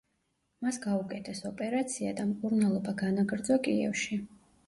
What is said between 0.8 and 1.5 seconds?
გაუკეთეს